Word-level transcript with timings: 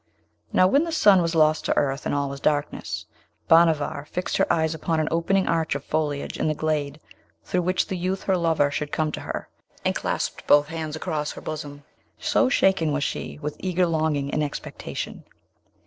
Now, 0.51 0.65
when 0.67 0.83
the 0.83 0.91
sun 0.91 1.21
was 1.21 1.35
lost 1.35 1.63
to 1.65 1.77
earth, 1.77 2.07
and 2.07 2.15
all 2.15 2.27
was 2.27 2.39
darkness, 2.39 3.05
Bhanavar 3.47 4.05
fixed 4.07 4.37
her 4.37 4.51
eyes 4.51 4.73
upon 4.73 4.99
an 4.99 5.07
opening 5.11 5.47
arch 5.47 5.75
of 5.75 5.83
foliage 5.83 6.39
in 6.39 6.47
the 6.47 6.55
glade 6.55 6.99
through 7.43 7.61
which 7.61 7.85
the 7.85 7.95
youth 7.95 8.23
her 8.23 8.35
lover 8.35 8.71
should 8.71 8.91
come 8.91 9.11
to 9.11 9.19
her, 9.21 9.47
and 9.85 9.93
clasped 9.93 10.47
both 10.47 10.69
hands 10.69 10.95
across 10.95 11.33
her 11.33 11.41
bosom, 11.41 11.83
so 12.17 12.49
shaken 12.49 12.91
was 12.91 13.03
she 13.03 13.37
with 13.43 13.57
eager 13.59 13.85
longing 13.85 14.31
and 14.31 14.41
expectation. 14.43 15.23